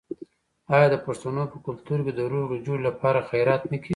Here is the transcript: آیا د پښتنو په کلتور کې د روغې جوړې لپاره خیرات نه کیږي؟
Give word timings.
آیا 0.75 0.87
د 0.91 0.95
پښتنو 1.05 1.43
په 1.51 1.57
کلتور 1.65 1.99
کې 2.05 2.13
د 2.15 2.21
روغې 2.31 2.59
جوړې 2.65 2.81
لپاره 2.89 3.27
خیرات 3.29 3.61
نه 3.71 3.77
کیږي؟ 3.79 3.89